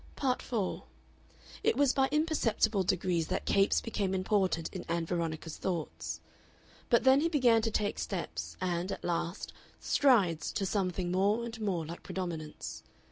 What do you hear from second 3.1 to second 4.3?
that Capes became